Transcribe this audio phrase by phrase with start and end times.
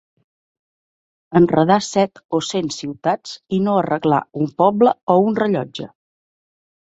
[1.39, 5.89] Enredar set o cent ciutats i no arreglar un poble o un rellotge.